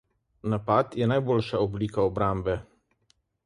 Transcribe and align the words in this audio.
Napad 0.53 0.95
je 1.01 1.07
najboljša 1.11 1.61
oblika 1.67 2.09
obrambe. 2.11 2.59